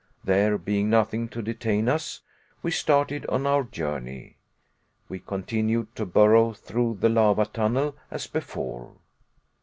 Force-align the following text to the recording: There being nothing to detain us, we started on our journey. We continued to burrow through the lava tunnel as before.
There 0.23 0.57
being 0.57 0.89
nothing 0.89 1.29
to 1.29 1.43
detain 1.43 1.87
us, 1.87 2.21
we 2.63 2.71
started 2.71 3.23
on 3.27 3.45
our 3.45 3.63
journey. 3.63 4.37
We 5.09 5.19
continued 5.19 5.95
to 5.95 6.07
burrow 6.07 6.53
through 6.53 6.95
the 7.01 7.09
lava 7.09 7.45
tunnel 7.45 7.95
as 8.09 8.25
before. 8.25 8.95